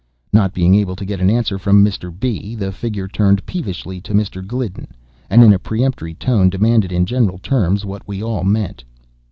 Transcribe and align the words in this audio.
Not 0.33 0.51
being 0.55 0.73
able 0.73 0.95
to 0.95 1.05
get 1.05 1.19
an 1.21 1.29
answer 1.29 1.59
from 1.59 1.85
Mr. 1.85 2.09
B., 2.11 2.55
the 2.55 2.71
figure 2.71 3.07
turned 3.07 3.45
peevishly 3.45 4.01
to 4.01 4.15
Mr. 4.15 4.41
Gliddon, 4.43 4.87
and, 5.29 5.43
in 5.43 5.53
a 5.53 5.59
peremptory 5.59 6.15
tone, 6.15 6.49
demanded 6.49 6.91
in 6.91 7.05
general 7.05 7.37
terms 7.37 7.85
what 7.85 8.07
we 8.07 8.23
all 8.23 8.43
meant. 8.43 8.83